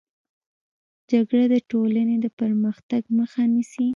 جګړه 1.11 1.45
د 1.53 1.55
ټولني 1.69 2.15
د 2.23 2.27
پرمختګ 2.39 3.01
مخه 3.17 3.43
نيسي. 3.53 3.87